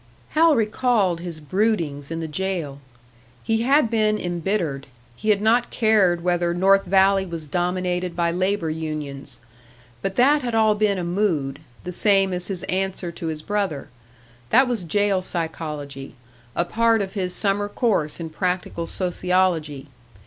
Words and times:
Hal 0.29 0.55
recalled 0.55 1.19
his 1.19 1.39
broodings 1.39 2.09
in 2.09 2.21
the 2.21 2.27
jail. 2.27 2.79
He 3.43 3.61
had 3.61 3.91
been 3.91 4.17
embittered; 4.17 4.87
he 5.15 5.29
had 5.29 5.41
not 5.41 5.69
cared 5.69 6.23
whether 6.23 6.55
North 6.55 6.85
Valley 6.85 7.23
was 7.23 7.45
dominated 7.45 8.15
by 8.15 8.31
labour 8.31 8.71
unions. 8.71 9.41
But 10.01 10.15
that 10.15 10.41
had 10.41 10.55
all 10.55 10.73
been 10.73 10.97
a 10.97 11.03
mood, 11.03 11.59
the 11.83 11.91
same 11.91 12.33
as 12.33 12.47
his 12.47 12.63
answer 12.63 13.11
to 13.11 13.27
his 13.27 13.43
brother; 13.43 13.89
that 14.49 14.67
was 14.67 14.85
jail 14.85 15.21
psychology, 15.21 16.15
a 16.55 16.65
part 16.65 17.03
of 17.03 17.13
his 17.13 17.31
summer 17.35 17.69
course 17.69 18.19
in 18.19 18.31
practical 18.31 18.87
sociology. 18.87 19.85